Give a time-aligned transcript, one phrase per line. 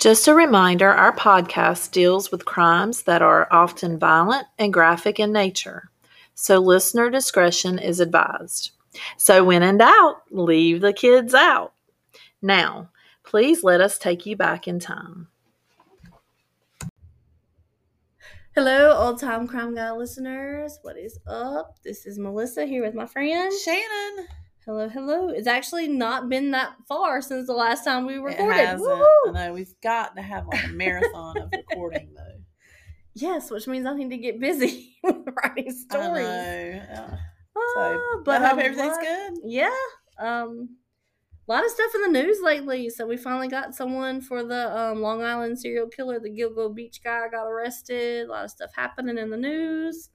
[0.00, 5.30] Just a reminder our podcast deals with crimes that are often violent and graphic in
[5.30, 5.90] nature,
[6.34, 8.70] so listener discretion is advised.
[9.18, 11.74] So, when in doubt, leave the kids out.
[12.40, 12.88] Now,
[13.24, 15.28] please let us take you back in time.
[18.54, 20.78] Hello, old time crime guy listeners.
[20.80, 21.76] What is up?
[21.84, 24.28] This is Melissa here with my friend Shannon.
[24.66, 25.28] Hello, hello.
[25.28, 28.54] It's actually not been that far since the last time we It recorded.
[28.66, 28.90] hasn't.
[28.90, 32.42] I know we've got to have like a marathon of recording though.
[33.14, 36.26] Yes, which means I need to get busy writing stories.
[36.26, 36.82] I know.
[36.94, 37.16] Uh,
[37.56, 39.32] Ah, So, but I hope um, everything's lot- good.
[39.44, 39.70] Yeah.
[40.18, 40.76] Um,
[41.48, 42.88] a lot of stuff in the news lately.
[42.90, 47.00] So we finally got someone for the um, Long Island serial killer, the Gilgo Beach
[47.02, 48.28] guy, got arrested.
[48.28, 50.10] A lot of stuff happening in the news.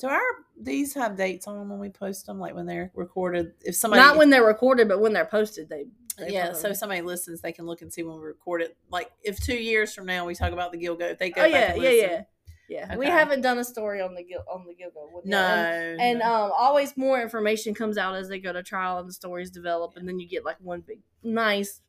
[0.00, 0.20] Do our
[0.58, 3.52] these have dates on them when we post them, like when they're recorded?
[3.62, 5.84] If somebody Not when they're recorded, but when they're posted, they.
[6.18, 8.76] they yeah, so if somebody listens, they can look and see when we record it.
[8.90, 11.50] Like if two years from now we talk about the Gilgo, if they go Oh
[11.50, 12.22] back yeah, yeah, yeah,
[12.68, 12.96] yeah.
[12.96, 15.24] We haven't done a story on the Gil on the Gilgo.
[15.26, 15.36] no.
[15.36, 16.44] And, and no.
[16.46, 19.96] um, always more information comes out as they go to trial and the stories develop,
[19.96, 21.82] and then you get like one big nice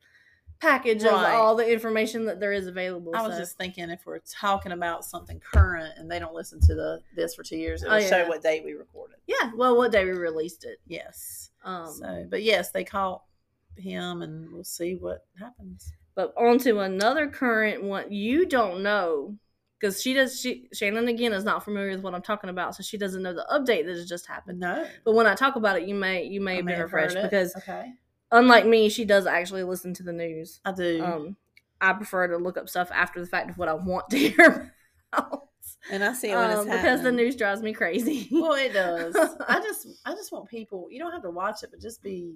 [0.62, 1.12] package Right.
[1.34, 3.14] of all the information that there is available.
[3.16, 3.40] I was so.
[3.40, 7.36] just thinking if we're talking about something current and they don't listen to the this
[7.36, 8.30] for two years, it'll Oh, show yeah.
[8.30, 9.18] what date we recorded.
[9.28, 9.52] yeah.
[9.56, 10.80] Well, what day we released it.
[10.88, 11.50] Yes.
[11.64, 13.24] Um, so, but yes, they caught
[13.76, 15.92] him, and we'll see what happens.
[16.14, 18.12] but on to another current one.
[18.12, 19.38] You don't know
[19.80, 20.40] because she does.
[20.40, 23.34] She Shannon again is not familiar with what I'm talking about, so she doesn't know
[23.34, 24.60] the update that has just happened.
[24.60, 26.82] No, But when I talk about it, you may you may I have may been
[26.82, 27.94] have heard refreshed because okay,
[28.32, 30.60] unlike me, she does actually listen to the news.
[30.66, 31.36] I do, Um,
[31.80, 34.74] I prefer to look up stuff after the fact of what I want to hear
[35.14, 35.48] about.
[35.92, 38.28] and I see it when Um, it's happening because the news drives me crazy.
[38.32, 39.16] Well, it does.
[39.48, 40.88] I just, I just want people.
[40.92, 42.36] You don't have to watch it, but just be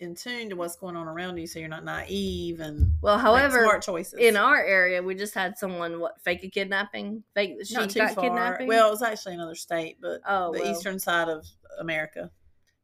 [0.00, 3.62] in tune to what's going on around you, so you're not naive and well, however,
[3.64, 4.18] smart choices.
[4.20, 7.98] in our area, we just had someone what fake a kidnapping, fake she not too
[7.98, 8.22] got far.
[8.24, 8.68] kidnapping.
[8.68, 11.44] Well, it was actually another state, but oh, the well, eastern side of
[11.80, 12.30] America.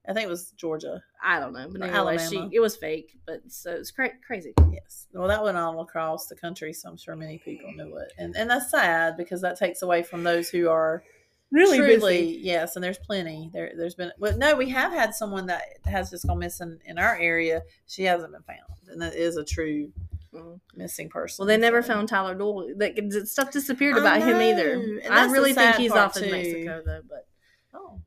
[0.06, 1.03] I think it was Georgia.
[1.22, 2.28] I don't know, but anyway, Alabama.
[2.28, 4.53] she it was fake, but so it's cra- crazy.
[4.70, 5.06] Yes.
[5.12, 8.37] Well, that went all across the country, so I'm sure many people knew it, and
[8.37, 11.03] and that's sad because that takes away from those who are
[11.50, 12.76] really truly yes.
[12.76, 13.50] And there's plenty.
[13.54, 14.12] There, there's been.
[14.19, 17.62] Well, no, we have had someone that has just gone missing in our area.
[17.87, 19.91] She hasn't been found, and that is a true
[20.34, 20.59] Mm.
[20.75, 21.43] missing person.
[21.43, 22.75] Well, they never found Tyler Doyle.
[22.78, 25.00] That stuff disappeared about him either.
[25.09, 26.28] I really think he's off in.
[26.28, 27.03] Mexico though.
[27.09, 27.28] But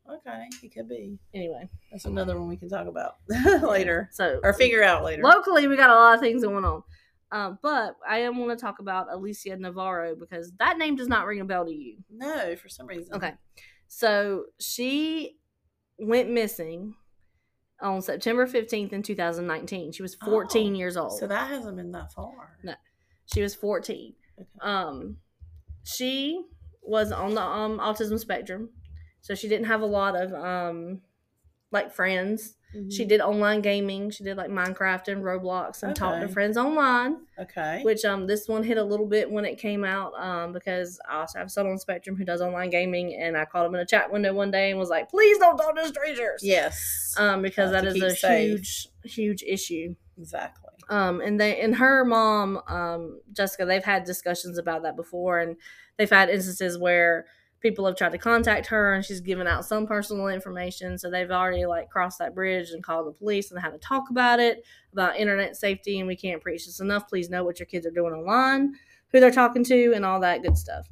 [0.08, 0.48] Oh, okay.
[0.62, 1.18] He could be.
[1.34, 3.16] anyway, That's another one we can talk about
[3.64, 5.22] later so or figure out later.
[5.24, 6.84] locally we got a lot of things going on.
[7.32, 11.26] Um, but I am want to talk about Alicia Navarro because that name does not
[11.26, 11.98] ring a bell to you.
[12.10, 13.16] No, for some reason.
[13.16, 13.34] Okay.
[13.90, 15.38] So she
[16.00, 16.96] went missing
[17.82, 19.92] on September 15th in 2019.
[19.92, 21.20] She was 14 Oh, years old.
[21.20, 22.58] So that hasn't been that far.
[22.64, 22.74] No.
[23.34, 24.14] she was 14.
[24.40, 24.48] Okay.
[24.62, 25.18] Um
[25.84, 26.42] she
[26.82, 28.70] was on the um autism spectrum.
[29.28, 31.02] So she didn't have a lot of um
[31.72, 32.56] like friends.
[32.90, 33.10] She Mhm.
[33.10, 34.10] did online gaming.
[34.10, 37.26] She did like Minecraft and Roblox and talked to friends online.
[37.38, 37.82] Okay.
[37.84, 41.20] Which um this one hit a little bit when it came out um because I
[41.20, 43.82] also have a son on Spectrum who does online gaming and I called him in
[43.82, 46.42] a chat window one day and was like, please don't talk to strangers.
[46.42, 47.14] yes.
[47.18, 48.50] Um because that is a safe.
[48.50, 49.96] huge huge issue.
[50.18, 50.72] exactly.
[50.90, 55.58] Um and they and her mom um Jessica they've had discussions about that before and
[55.98, 57.26] they've had instances where
[57.60, 60.98] people have tried to contact her and she's given out some personal information.
[60.98, 64.10] So they've already like crossed that bridge and called the police and had to talk
[64.10, 64.64] about it
[64.94, 67.08] about internet safety and we can't preach this enough.
[67.08, 68.76] Please know what your kids are doing online
[69.12, 70.88] who they're talking to and all that good stuff.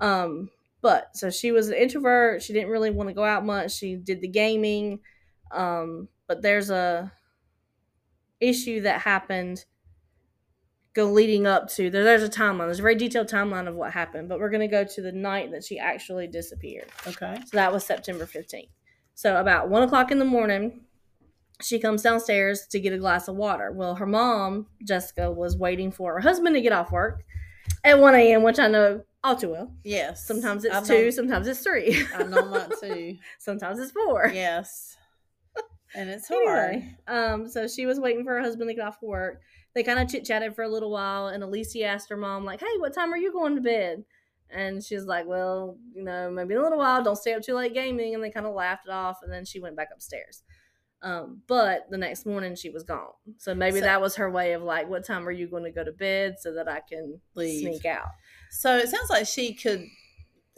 [0.00, 0.50] Um
[0.82, 2.42] but so she was an introvert.
[2.42, 3.72] She didn't really want to go out much.
[3.72, 5.00] She did the gaming.
[5.50, 7.12] Um but there's a
[8.40, 9.64] issue that happened
[10.96, 13.92] go leading up to there, there's a timeline there's a very detailed timeline of what
[13.92, 17.36] happened but we're going to go to the night that she actually disappeared Okay.
[17.46, 18.68] so that was september 15th
[19.14, 20.80] so about one o'clock in the morning
[21.62, 25.90] she comes downstairs to get a glass of water well her mom jessica was waiting
[25.92, 27.22] for her husband to get off work
[27.84, 30.26] at 1 a.m which i know all too well Yes.
[30.26, 33.16] sometimes it's I've two known- sometimes it's three I've known that too.
[33.38, 34.96] sometimes it's four Yes.
[35.96, 36.58] And it's hard.
[36.74, 39.40] Anyway, um, so she was waiting for her husband to get off work.
[39.74, 42.60] They kind of chit chatted for a little while, and Alicia asked her mom, like,
[42.60, 44.04] "Hey, what time are you going to bed?"
[44.50, 47.02] And she's like, "Well, you know, maybe in a little while.
[47.02, 49.44] Don't stay up too late gaming." And they kind of laughed it off, and then
[49.44, 50.42] she went back upstairs.
[51.02, 53.12] Um, but the next morning she was gone.
[53.38, 55.70] So maybe So- that was her way of like, "What time are you going to
[55.70, 57.60] go to bed so that I can Leave.
[57.60, 58.08] sneak out?"
[58.50, 59.86] So it sounds like she could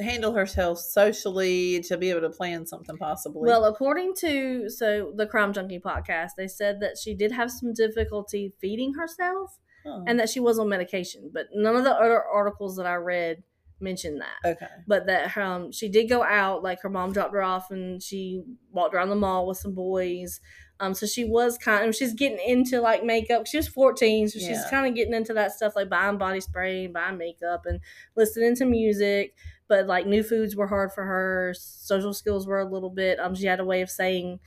[0.01, 3.49] handle herself socially to be able to plan something possibly.
[3.49, 7.73] Well, according to so the Crime Junkie podcast, they said that she did have some
[7.73, 9.59] difficulty feeding herself.
[9.87, 11.31] Oh, and that she was on medication.
[11.33, 13.45] But none of the other articles that I read
[13.81, 14.57] mentioned that.
[14.57, 14.67] okay.
[14.87, 18.43] But that um, she did go out, like her mom dropped her off, and she
[18.71, 20.41] walked around the mall with some boys.
[20.81, 23.47] Um, so she was kind of she's getting into like makeup.
[23.47, 26.87] She was fourteen, so she's kind of getting into that stuff like buying body spray,
[26.87, 27.81] buying makeup, and
[28.17, 29.35] listening to music.
[29.69, 31.55] But like new foods were hard for her.
[31.57, 33.19] Social skills were a little bit.
[33.21, 34.41] Um, she had a way of saying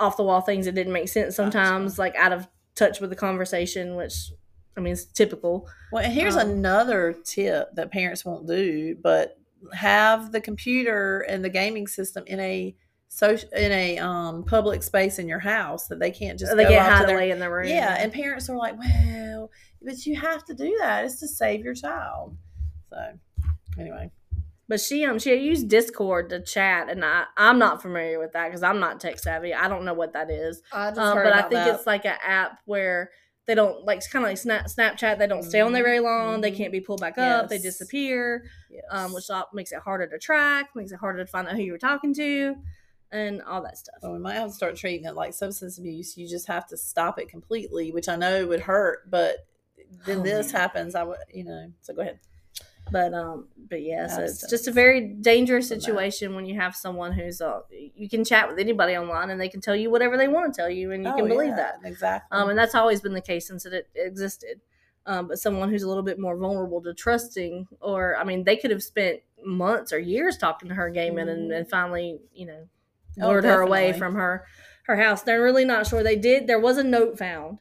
[0.00, 3.16] off the wall things that didn't make sense sometimes, like out of touch with the
[3.16, 4.32] conversation, which
[4.76, 5.68] I mean is typical.
[5.92, 9.38] Well, and here's Um, another tip that parents won't do, but
[9.72, 12.76] have the computer and the gaming system in a
[13.08, 16.68] social in a um public space in your house that they can't just they go
[16.70, 17.68] get hide their- away in the room.
[17.68, 21.04] Yeah, and parents are like, "Well, but you have to do that.
[21.04, 22.36] It's to save your child."
[22.90, 22.98] So,
[23.78, 24.10] anyway,
[24.68, 28.48] But she um she used Discord to chat, and I I'm not familiar with that
[28.48, 29.54] because I'm not tech savvy.
[29.54, 30.60] I don't know what that is.
[30.72, 33.10] I just Um, but I think it's like an app where
[33.46, 35.18] they don't like it's kind of like Snap, Snapchat.
[35.18, 36.40] They don't stay on there very long.
[36.40, 36.56] They Mhm.
[36.56, 37.48] can't be pulled back up.
[37.48, 38.82] They disappear, yes.
[38.90, 41.70] um, which makes it harder to track, makes it harder to find out who you
[41.70, 42.56] were talking to,
[43.12, 43.94] and all that stuff.
[44.02, 46.16] Well, we might have to start treating it like substance abuse.
[46.16, 49.46] You just have to stop it completely, which I know would hurt, but
[50.06, 50.60] then Oh, this man.
[50.62, 50.94] happens.
[50.96, 51.72] I would, you know.
[51.82, 52.18] So go ahead.
[52.90, 57.12] But um, but yeah, so it's just a very dangerous situation when you have someone
[57.12, 60.28] who's uh, you can chat with anybody online and they can tell you whatever they
[60.28, 61.80] want to tell you, and you Oh, can believe yeah, that.
[61.84, 62.38] exactly.
[62.38, 64.60] Um, and that's always been the case since it existed.
[65.04, 68.56] Um, but someone who's a little bit more vulnerable to trusting, or I mean, they
[68.56, 72.68] could have spent months or years talking to her gaming, and, and finally, you know,
[73.20, 74.46] Oh, lured her away from her
[74.84, 75.22] her house.
[75.22, 76.02] They're really not sure.
[76.04, 76.46] They did.
[76.46, 77.58] There was a note found.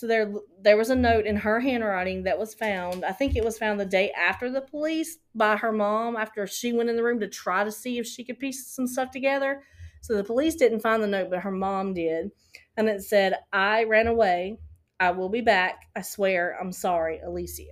[0.00, 0.32] So there,
[0.62, 3.04] there was a note in her handwriting that was found.
[3.04, 6.72] I think it was found the day after the police by her mom after she
[6.72, 9.62] went in the room to try to see if she could piece some stuff together.
[10.00, 12.30] So the police didn't find the note, but her mom did,
[12.78, 14.56] and it said, "I ran away.
[14.98, 15.82] I will be back.
[15.94, 16.56] I swear.
[16.58, 17.64] I'm sorry, Alicia."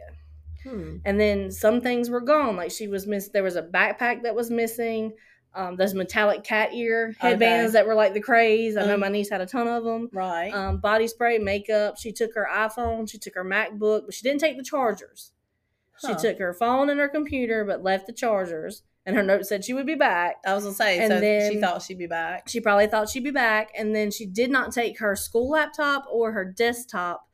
[0.65, 0.97] Hmm.
[1.07, 2.57] And then some things were gone.
[2.57, 3.31] Like she was miss.
[3.31, 5.15] There was a backpack that was missing.
[5.59, 8.77] Um, those metallic cat ear headbands that were like the craze.
[8.77, 10.09] I know Um, my niece had a ton of them.
[10.13, 10.51] Right.
[10.55, 11.99] Um, body spray, makeup.
[11.99, 13.11] She took her iPhone.
[13.11, 15.33] She took her MacBook, but she didn't take the chargers.
[16.01, 16.19] She Huh.
[16.19, 18.83] took her phone and her computer, but left the chargers.
[19.05, 20.37] And her note said she would be back.
[20.47, 22.49] I was gonna say, and so she thought she'd be back.
[22.49, 26.05] She probably thought she'd be back, and then she did not take her school laptop
[26.11, 27.27] or her desktop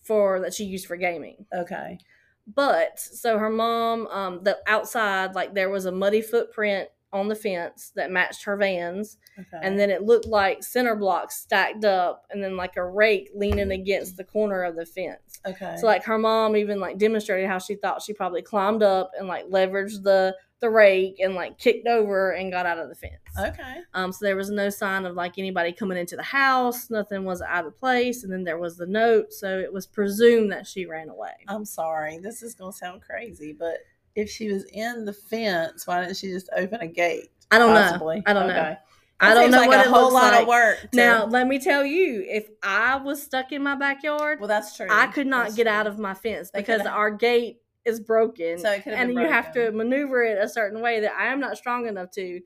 [0.00, 1.44] for that she used for gaming.
[1.54, 1.98] Okay.
[2.46, 7.34] But so her mom, um, the outside, like there was a muddy footprint on the
[7.34, 9.58] fence that matched her vans, Okay.
[9.62, 13.72] and then it looked like center blocks stacked up, and then like a rake leaning
[13.72, 15.40] against the corner of the fence.
[15.46, 15.76] okay.
[15.80, 19.26] So like her mom even like demonstrated how she thought she probably climbed up and
[19.28, 23.14] like leveraged the the rake and like kicked over and got out of the fence.
[23.38, 23.76] okay.
[23.94, 26.90] Um, so there was no sign of like anybody coming into the house.
[26.90, 30.52] Nothing was out of place, and then there was the note, so it was presumed
[30.52, 31.32] that she ran away.
[31.48, 32.18] I'm sorry.
[32.18, 33.78] This is gonna sound crazy, but
[34.14, 37.30] if she was in the fence, why didn't she just open a gate?
[37.50, 38.16] I don't Possibly.
[38.16, 38.22] know.
[38.26, 38.54] I don't know.
[38.54, 38.76] Okay.
[39.22, 40.42] I don't know like what a whole lot like.
[40.42, 40.78] of work.
[40.92, 44.76] to- Now, let me tell you, if I was stuck in my backyard, well, that's
[44.76, 44.86] true.
[44.90, 45.72] I could not That's get true.
[45.72, 48.58] out of my fence They because could've- our gate is broken.
[48.58, 51.56] So it and you have to maneuver it a certain way that I am not
[51.58, 52.40] strong enough to.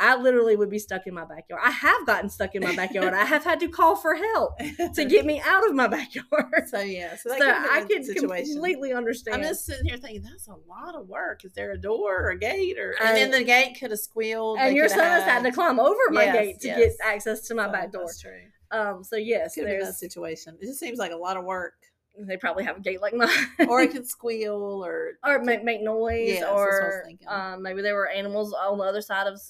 [0.00, 1.62] I literally would be stuck in my backyard.
[1.64, 3.14] I have gotten stuck in my backyard.
[3.14, 4.58] I have had to call for help
[4.94, 6.64] to get me out of my backyard.
[6.66, 8.52] so yeah, so, So, that could have I can situation.
[8.54, 9.36] completely understand.
[9.36, 11.44] I'm just sitting here thinking that's a lot of work.
[11.44, 12.94] Is there a door or a gate or?
[13.00, 14.58] I- And then the gate could have squealed.
[14.58, 16.78] and your son has had to climb over my Yes, gate to yes.
[16.78, 18.02] get access to my So back door.
[18.06, 18.40] That's true.
[18.72, 20.56] Um, so yes, Could been that situation.
[20.60, 21.74] It just seems like a lot of work,
[22.18, 23.28] they probably have a gate like mine,
[23.68, 27.34] or it could squeal, or or make make noise, Yeah, that's what I was or
[27.54, 29.40] um, maybe there were animals on the other side of.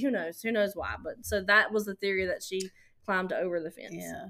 [0.00, 0.40] Who knows?
[0.42, 0.96] Who knows why?
[1.02, 2.70] But so that was the theory that she
[3.04, 4.26] climbed over the fence, yeah.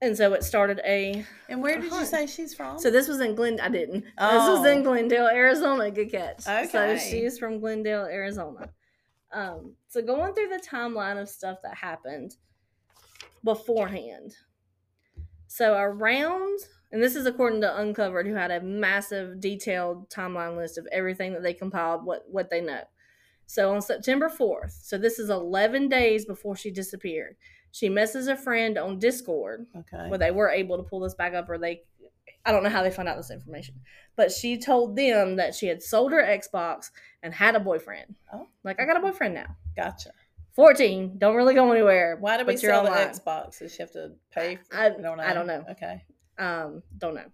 [0.00, 1.24] and so it started a.
[1.48, 2.78] And where did you say she's from?
[2.78, 3.60] So this was in Glen.
[3.60, 4.02] I didn't.
[4.02, 4.58] This Oh.
[4.60, 5.90] was in Glendale, Arizona.
[5.90, 6.46] Good catch.
[6.46, 6.66] Okay.
[6.70, 8.70] So she's from Glendale, Arizona.
[9.32, 12.36] Um, so going through the timeline of stuff that happened
[13.42, 14.36] beforehand.
[15.48, 16.60] So around,
[16.92, 21.32] and this is according to Uncovered, who had a massive, detailed timeline list of everything
[21.32, 22.82] that they compiled, what what they know.
[23.46, 27.36] So on September fourth, so this is eleven days before she disappeared.
[27.72, 30.08] She messes a friend on Discord okay.
[30.08, 31.82] where they were able to pull this back up or they
[32.46, 33.80] I don't know how they found out this information.
[34.16, 36.90] But she told them that she had sold her Xbox
[37.22, 38.16] and had a boyfriend.
[38.32, 38.46] Oh.
[38.62, 39.56] Like I got a boyfriend now.
[39.76, 40.10] Gotcha.
[40.54, 42.16] 14, don't really go anywhere.
[42.20, 42.90] Why did we sell the.
[42.90, 43.58] Xbox?
[43.58, 44.56] Does she have to pay?
[44.56, 45.24] For, I- I don't know.
[45.24, 45.64] I don't know.
[45.70, 46.04] Okay.
[46.38, 47.26] Um, don't know.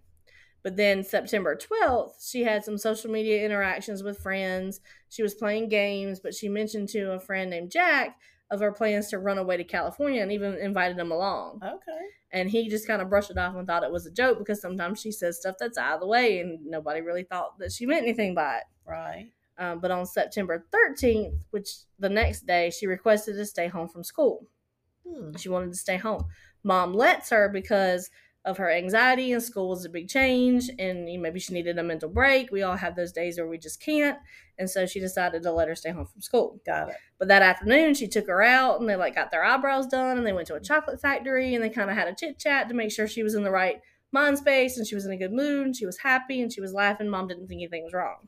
[0.63, 4.79] But then September 12th, she had some social media interactions with friends.
[5.09, 8.17] She was playing games, but she mentioned to a friend named Jack
[8.51, 11.61] of her plans to run away to California and even invited him along.
[11.63, 12.01] Okay.
[12.31, 14.61] And he just kind of brushed it off and thought it was a joke because
[14.61, 17.85] sometimes she says stuff that's out of the way and nobody really thought that she
[17.85, 18.63] meant anything by it.
[18.85, 19.31] Right.
[19.57, 24.03] Um, but on September 13th, which the next day, she requested to stay home from
[24.03, 24.47] school.
[25.07, 25.35] Hmm.
[25.37, 26.25] She wanted to stay home.
[26.63, 28.09] Mom lets her because
[28.43, 32.09] of her anxiety and school was a big change and maybe she needed a mental
[32.09, 32.51] break.
[32.51, 34.17] We all have those days where we just can't.
[34.57, 36.59] And so she decided to let her stay home from school.
[36.65, 36.95] Got it.
[37.19, 40.25] But that afternoon she took her out and they like got their eyebrows done and
[40.25, 40.65] they went to a mm-hmm.
[40.65, 43.35] chocolate factory and they kind of had a chit chat to make sure she was
[43.35, 43.81] in the right
[44.11, 46.61] mind space and she was in a good mood and she was happy and she
[46.61, 47.09] was laughing.
[47.09, 48.27] Mom didn't think anything was wrong.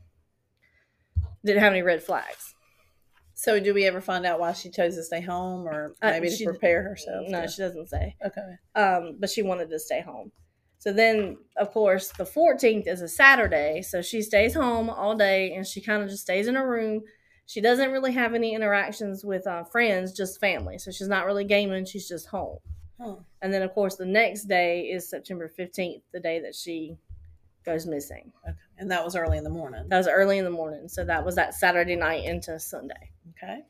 [1.44, 2.54] Didn't have any red flags.
[3.44, 6.30] So, do we ever find out why she chose to stay home, or Uh, maybe
[6.30, 7.28] she- to prepare herself?
[7.28, 8.16] No, to- she doesn't say.
[8.26, 8.56] okay.
[8.76, 10.32] um, but she wanted to stay home.
[10.80, 13.82] So then, of course, the 14th is a Saturday.
[13.82, 17.04] So she stays home all day and she kind of just stays in her room.
[17.46, 20.78] She doesn't really have any interactions with uh, friends, just family.
[20.78, 22.60] So she's not really gaming, she's just home.
[22.98, 23.16] Huh.
[23.42, 26.98] And then, of course, the next day is September 15th, the day that she
[27.66, 28.32] goes missing.
[28.48, 28.58] Okay.
[28.78, 29.84] And that was early in the morning.
[29.90, 30.88] That was early in the morning.
[30.88, 33.10] So that was that Saturday night into Sunday.
[33.32, 33.62] Okay.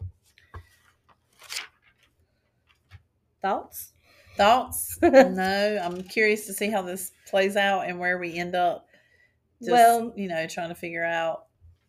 [3.41, 3.91] Thoughts?
[4.37, 4.97] Thoughts?
[5.01, 8.87] no, I'm curious to see how this plays out and where we end up.
[9.61, 11.45] Just, Well- you know, trying to figure out.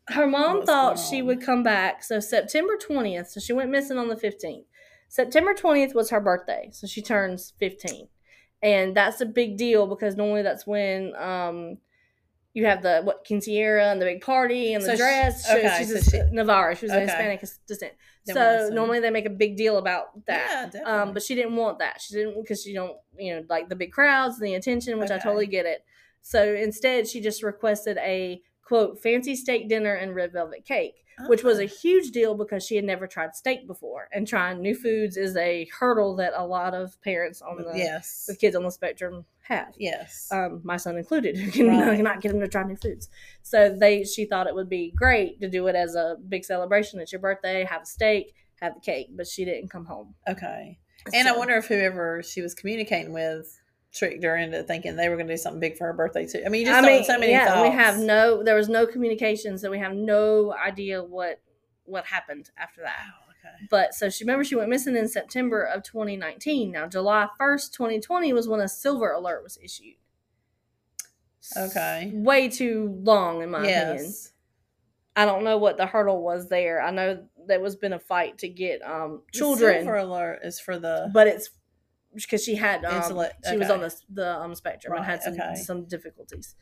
[0.08, 2.02] her mom thought she would come back.
[2.04, 4.64] So September 20th, so she went missing on the 15th.
[5.08, 8.08] September 20th was her birthday, so she turns 15.
[8.62, 11.78] And that's a big deal because normally that's when um
[12.54, 15.46] you have the what quinceañera and the big party and the So she- dress.
[15.46, 16.74] She- okay, she's so a, she- Navarro.
[16.74, 17.02] She was Okay.
[17.02, 17.92] Hispanic descent.
[18.26, 20.72] Then So normally they make a big deal about Yeah, that.
[20.72, 20.92] definitely.
[20.92, 22.00] um, but she didn't want that.
[22.00, 25.10] She didn't because she don't you know like the big crowds and the attention, which
[25.10, 25.84] I totally get it.
[26.22, 30.94] So instead, she just requested a quote fancy steak dinner and red velvet cake,
[31.26, 31.66] which was a Oh.
[31.66, 35.66] huge deal because she had never tried steak before, and trying new foods is a
[35.78, 38.24] hurdle that a lot of parents on the yes.
[38.26, 39.74] with kids on the spectrum have.
[39.78, 40.28] Yes.
[40.30, 42.00] Um, my son included, who can Right.
[42.00, 43.08] not get him to try new foods.
[43.42, 47.00] So they, she thought it would be great to do it as a big celebration.
[47.00, 50.14] It's your birthday, have a steak, have the cake, but she didn't come home.
[50.28, 50.78] okay.
[51.12, 53.60] And I wonder if whoever she was communicating with
[53.92, 56.42] tricked her into thinking they were going to do something big for her birthday too.
[56.44, 57.68] I mean, you just I don't mean, so many yeah, thoughts.
[57.68, 58.42] we have no.
[58.42, 61.40] There was no communication, so we have no idea what
[61.84, 62.96] what happened after that.
[63.64, 63.68] Okay.
[63.70, 66.70] But so she remember she went missing in September of 2019.
[66.72, 69.96] Now July 1st, 2020 was when a silver alert was issued.
[71.56, 72.10] Okay.
[72.14, 74.12] Way too long in my opinion.
[75.16, 76.82] I don't know what the hurdle was there.
[76.82, 80.58] I know there was been a fight to get um The children, silver alert is
[80.58, 81.10] for the.
[81.12, 81.50] but it's
[82.14, 85.34] because she had um, Intellect- she was on the the um spectrum and had some
[85.34, 85.54] okay.
[85.56, 86.54] some difficulties.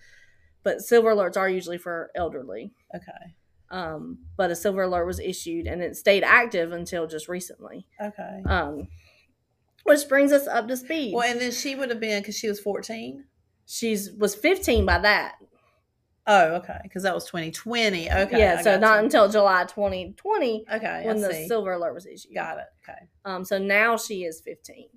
[0.65, 2.73] But silver alerts are usually for elderly.
[2.95, 3.35] okay.
[3.73, 7.87] Um, but a silver alert was issued and it stayed active until just recently.
[8.01, 8.43] Okay.
[8.47, 8.87] Um,
[9.85, 11.15] which brings us up to speed.
[11.15, 13.25] Well, and then she would have been because she was fourteen.
[13.67, 15.37] She's was 15 by that.
[16.27, 16.79] Oh, okay.
[16.85, 18.11] Because that was 2020.
[18.11, 18.39] Okay.
[18.39, 19.05] yeah, I so not you.
[19.05, 21.03] until July 2020 Okay.
[21.05, 21.49] when I the see.
[21.49, 22.35] silver alert was issued.
[22.35, 22.65] Got it.
[22.89, 22.99] Okay.
[23.25, 24.89] Um, so now she is 15.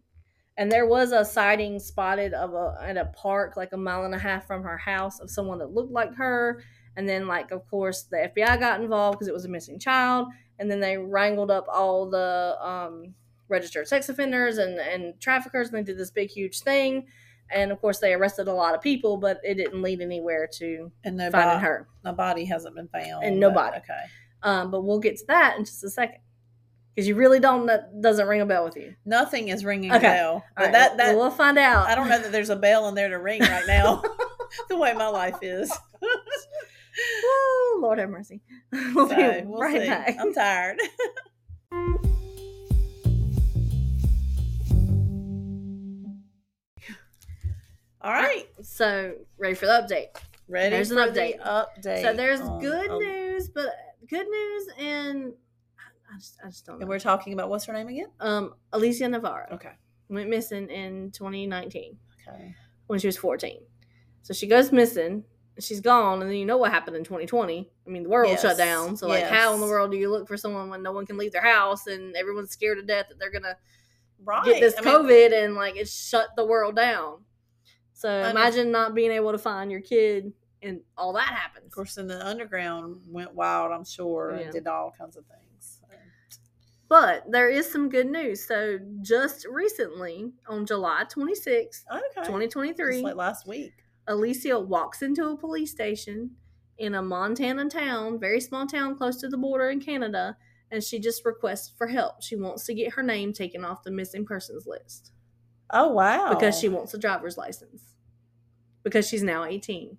[0.58, 4.14] And there was a sighting spotted of a at a park like a mile and
[4.16, 6.62] a half from her house of someone that looked like her.
[6.98, 10.28] And then, like, of course, the FBI got involved because it was a missing child.
[10.60, 13.14] And then they wrangled up all the um,
[13.50, 17.08] registered sex offenders and, and traffickers, and they did this big, huge thing.
[17.52, 20.92] And of course, they arrested a lot of people, but it didn't lead anywhere to
[21.04, 21.88] And no finding her.
[22.04, 23.24] no body hasn't been found.
[23.24, 23.78] And but- nobody.
[23.78, 24.04] Okay.
[24.42, 26.20] Um, but we'll get to that in just a second
[26.94, 27.66] because you really don't.
[27.66, 28.94] That doesn't ring a bell with you.
[29.04, 30.08] Nothing is ringing Okay.
[30.08, 30.44] a bell.
[30.58, 31.88] Right, that that we'll find out.
[31.88, 34.04] I don't know that there's a bell in there to ring right now.
[34.70, 35.72] the way my life is.
[36.98, 38.42] Oh, Lord have mercy.
[38.94, 39.88] We'll So, be we'll right see.
[39.88, 40.16] back.
[40.20, 40.80] I'm tired.
[48.02, 48.46] All right.
[48.62, 50.08] So, ready for the update.
[50.48, 51.42] Ready There's an for the update.
[51.42, 52.02] update.
[52.02, 53.68] So, there's on- good on- news, but
[54.08, 55.34] good news, and
[56.14, 58.10] I just, I just don't And we're talking about what's her name again?
[58.20, 59.72] Um, Alicia Navarro Okay.
[60.10, 61.98] went missing in 2019
[62.28, 62.56] Okay.
[62.88, 63.60] when she was 14.
[64.22, 65.24] So she goes missing.
[65.60, 67.72] She's gone, and then you know what happened in 2020.
[67.88, 68.42] I mean, the world Yes.
[68.42, 68.98] shut down.
[68.98, 71.18] So, like, how in the world do you look for someone when no one can
[71.18, 73.58] leave their house and everyone's scared to death that they're gonna
[74.24, 74.44] Right.
[74.46, 77.24] get this I mean, COVID and like it shut the world down.
[77.94, 78.30] So know.
[78.30, 81.68] imagine not being able to find your kid and all that happens.
[81.68, 83.72] of course, in the underground went wild.
[83.72, 84.42] I'm sure Yeah.
[84.46, 85.80] and did all kinds of things.
[85.82, 85.88] So,
[86.90, 88.46] But there is some good news.
[88.46, 92.26] So just recently, on July 26th, Okay.
[92.26, 93.85] 2023, Just like last week.
[94.08, 96.32] Alicia walks into a police station
[96.78, 100.38] in a Montana town, very small town close to the border in Canada,
[100.72, 102.22] and she just requests for help.
[102.22, 105.12] She wants to get her name taken off the missing persons list.
[105.72, 106.30] Oh wow!
[106.30, 107.96] Because she wants a driver's license.
[108.84, 109.98] Because she's now eighteen.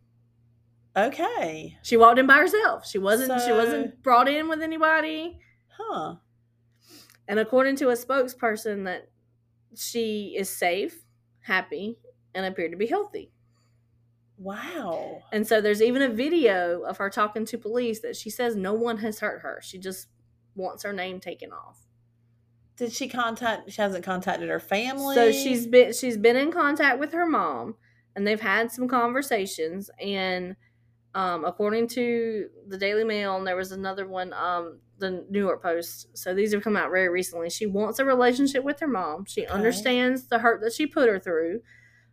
[0.97, 1.77] Okay.
[1.83, 2.87] She walked in by herself.
[2.87, 3.41] She wasn't.
[3.41, 5.39] So, she wasn't brought in with anybody.
[5.69, 6.17] Huh.
[7.29, 9.11] And according to a spokesperson, that
[9.75, 11.03] she is safe,
[11.41, 11.99] happy,
[12.35, 13.33] and appeared to be healthy.
[14.39, 15.23] Wow.
[15.33, 18.75] And so there's even a video of her talking to police that she says no
[18.75, 19.61] one has hurt her.
[19.63, 20.09] She just
[20.55, 21.87] wants her name taken off.
[22.77, 25.15] Did she contact she hasn't contacted her family?
[25.15, 27.77] So she's been she's been in contact with her mom
[28.15, 30.57] and they've had some conversations and
[31.15, 35.63] um, according to the Daily Mail and there was another one um, the New York
[35.63, 36.09] Post.
[36.17, 37.49] So these have come out very recently.
[37.49, 39.25] She wants a relationship with her mom.
[39.25, 39.53] She okay.
[39.53, 41.61] understands the hurt that she put her through.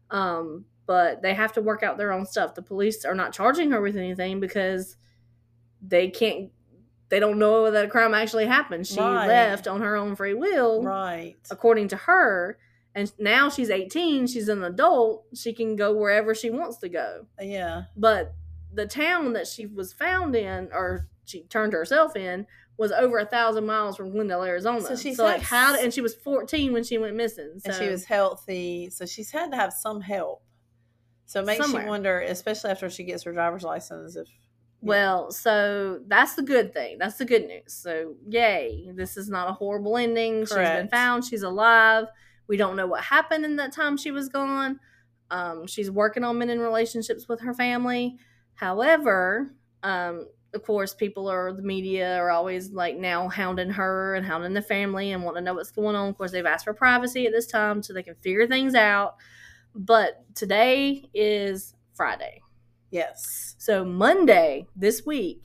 [0.10, 2.56] Um, but they have to work out their own stuff.
[2.56, 4.98] The police are not charging her with anything because
[5.82, 6.52] they can't
[7.10, 8.88] they don't know that a crime actually happened.
[8.88, 9.28] She right.
[9.28, 10.82] left on her own free will.
[10.82, 11.36] Right.
[11.52, 12.58] According to her.
[12.96, 17.28] And now she's 18, she's an adult, she can go wherever she wants to go.
[17.40, 17.84] Yeah.
[17.96, 18.34] But
[18.74, 22.48] the town that she was found in or she turned herself in
[22.78, 24.82] was over a thousand miles from Glendale, Arizona.
[24.82, 27.60] So she's so like how and she was 14 when she went missing.
[27.60, 27.70] So.
[27.70, 30.42] And she was healthy, so she's had to have some help.
[31.25, 31.84] So it makes Somewhere.
[31.84, 34.27] you wonder, especially after she gets her driver's license, if
[34.84, 36.98] well, so that's the good thing.
[36.98, 37.72] That's the good news.
[37.74, 38.92] So, yay.
[38.94, 40.46] This is not a horrible ending.
[40.46, 40.70] Correct.
[40.70, 41.24] She's been found.
[41.24, 42.08] She's alive.
[42.48, 44.82] We don't know what happened in that time she was gone.
[45.32, 48.18] Um, she's working on mending relationships with her family.
[48.56, 54.25] However, um, of course, people or the media are always like now hounding her and
[54.25, 56.10] hounding the family and want to know what's going on.
[56.10, 59.15] Of course, they've asked for privacy at this time so they can figure things out.
[59.75, 62.42] But today is Friday.
[62.92, 63.56] Yes.
[63.58, 65.42] So Monday this week,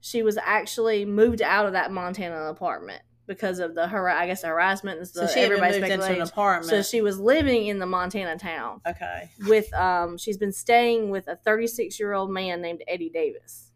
[0.00, 4.42] she was actually moved out of that Montana apartment because of the har- I guess
[4.42, 6.68] the harassment and the, so she everybody's moved into an apartment.
[6.68, 8.80] So she was living in the Montana town.
[8.86, 9.30] Okay.
[9.46, 13.70] With um, she's been staying with a 36 year old man named Eddie Davis.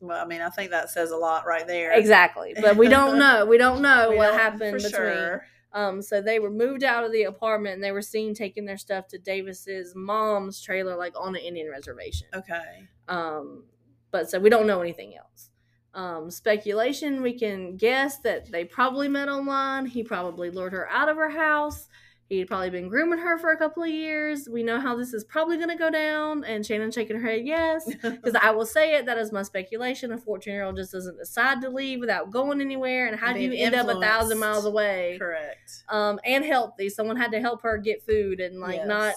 [0.00, 1.92] Well, I mean, I think that says a lot right there.
[1.92, 3.46] Exactly, but we don't know.
[3.46, 4.92] We don't know we what don't happened between.
[4.92, 5.44] Sure.
[5.74, 8.78] Um, so they were moved out of the apartment and they were seen taking their
[8.78, 12.28] stuff to Davis's mom's trailer, like on an Indian reservation.
[12.32, 12.88] Okay.
[13.08, 13.64] Um,
[14.12, 15.50] but so we don't know anything else.
[15.94, 19.86] Um, speculation, we can guess that they probably met online.
[19.86, 21.88] He probably lured her out of her house.
[22.30, 24.48] He'd probably been grooming her for a couple of years.
[24.50, 26.42] We know how this is probably going to go down.
[26.44, 27.84] And Shannon shaking her head, yes.
[28.02, 30.10] Because I will say it, that is my speculation.
[30.10, 33.06] A 14 year old just doesn't decide to leave without going anywhere.
[33.06, 35.16] And how do you end up a thousand miles away?
[35.18, 35.84] Correct.
[35.90, 36.88] Um, and healthy.
[36.88, 38.88] Someone had to help her get food and, like, yes.
[38.88, 39.14] not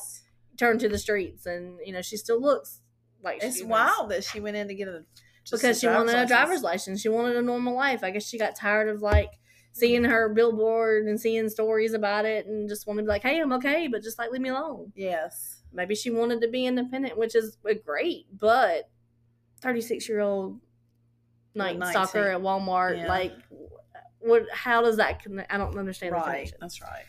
[0.58, 1.46] turn to the streets.
[1.46, 2.82] And, you know, she still looks
[3.24, 5.06] like It's wild that she went in to get a.
[5.50, 6.30] Because she wanted license.
[6.30, 7.02] a driver's license.
[7.02, 8.04] She wanted a normal life.
[8.04, 9.32] I guess she got tired of, like,
[9.77, 13.39] seeing her billboard and seeing stories about it and just wanted to be like, hey,
[13.39, 14.91] I'm okay, but just like leave me alone.
[14.95, 15.61] Yes.
[15.71, 18.89] Maybe she wanted to be independent, which is uh, great, but
[19.61, 20.59] 36 year old
[21.53, 23.07] night soccer at Walmart, yeah.
[23.07, 23.33] like,
[24.19, 24.43] what?
[24.51, 25.51] How does that connect?
[25.53, 26.25] I don't understand right.
[26.25, 26.57] the connection.
[26.59, 27.05] That's right.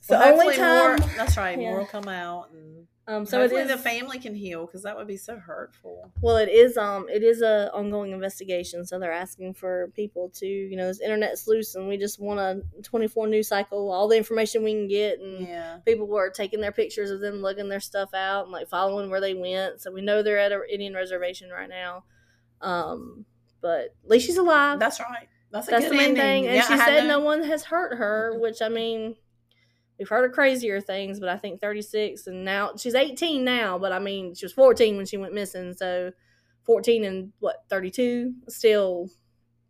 [0.00, 1.70] So the only time more, that's right, yeah.
[1.70, 4.84] more will come out and um, so Hopefully it is the family can heal because
[4.84, 6.12] that would be so hurtful.
[6.20, 6.76] Well, it is.
[6.76, 11.00] Um, it is a ongoing investigation, so they're asking for people to, you know, this
[11.00, 14.72] internet's loose, and we just want a twenty four news cycle, all the information we
[14.72, 15.78] can get, and yeah.
[15.84, 19.20] people were taking their pictures of them, lugging their stuff out, and like following where
[19.20, 19.80] they went.
[19.80, 22.04] So we know they're at an Indian reservation right now.
[22.60, 23.26] Um,
[23.60, 24.78] but at least she's alive.
[24.78, 25.28] That's right.
[25.50, 26.16] That's, That's the main ending.
[26.16, 26.46] thing.
[26.46, 29.16] And yeah, she said no one has hurt her, which I mean,
[30.02, 33.92] we've heard of crazier things, but I think 36 and now she's 18 now, but
[33.92, 35.74] I mean, she was 14 when she went missing.
[35.74, 36.10] So
[36.66, 38.34] 14 and what, 32?
[38.48, 39.08] Still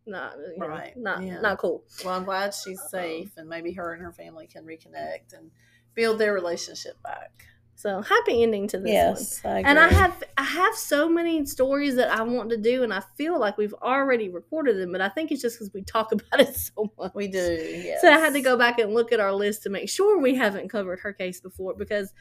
[0.07, 0.97] not, right.
[0.97, 1.40] Know, not, yeah.
[1.42, 1.85] not cool.
[2.03, 5.51] Well, I'm glad she's safe and maybe her and her family can reconnect and
[5.92, 7.45] build their relationship back.
[7.83, 9.55] So happy ending to this yes, one.
[9.55, 12.95] I and I have I have so many stories that I want to do, and
[12.95, 16.12] I feel like we've already recorded them, but I think it's just because we talk
[16.12, 17.11] about it so much.
[17.12, 17.40] We do.
[17.40, 18.01] Yes.
[18.01, 20.37] So I had to go back and look at our list to make sure we
[20.37, 22.12] haven't covered her case before because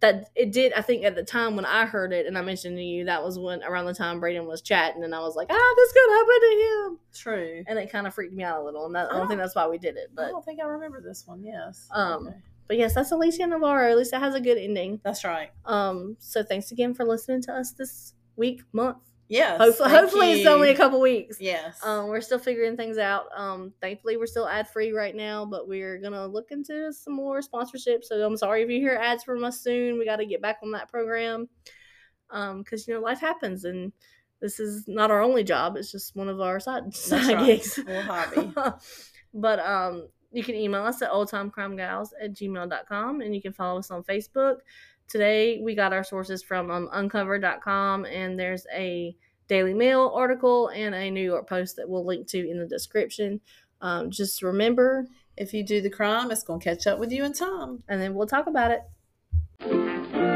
[0.00, 0.72] that it did.
[0.72, 3.22] I think at the time when I heard it and I mentioned to you, that
[3.22, 6.10] was when around the time Braden was chatting, and I was like, ah, this could
[6.10, 6.98] happen to him.
[7.14, 7.64] True.
[7.68, 9.54] And it kind of freaked me out a little, and that, I don't think that's
[9.54, 10.10] why we did it.
[10.16, 11.44] But I don't think I remember this one.
[11.44, 11.86] Yes.
[11.92, 12.26] Um.
[12.26, 12.36] Okay
[12.68, 13.90] but yes, that's Alicia Navarro.
[13.90, 15.00] At least it has a good ending.
[15.04, 15.50] That's right.
[15.64, 18.98] Um, so thanks again for listening to us this week, month.
[19.28, 19.58] Yes.
[19.58, 21.38] Hopefully, hopefully it's only a couple weeks.
[21.40, 21.84] Yes.
[21.84, 23.26] Um, we're still figuring things out.
[23.36, 27.40] Um, thankfully we're still ad free right now, but we're gonna look into some more
[27.40, 28.04] sponsorships.
[28.04, 29.98] So I'm sorry if you hear ads from us soon.
[29.98, 31.48] We got to get back on that program.
[32.30, 33.92] Um, because you know life happens and
[34.40, 35.76] this is not our only job.
[35.76, 37.46] It's just one of our side, side right.
[37.46, 37.78] gigs.
[37.78, 38.52] Little hobby.
[39.34, 43.90] but um, you can email us at oldtimecrimegals at gmail.com and you can follow us
[43.90, 44.58] on Facebook.
[45.08, 49.16] Today we got our sources from um, uncover.com and there's a
[49.48, 53.40] Daily Mail article and a New York Post that we'll link to in the description.
[53.80, 57.24] Um, just remember if you do the crime, it's going to catch up with you
[57.24, 57.82] in time.
[57.88, 60.35] And then we'll talk about it.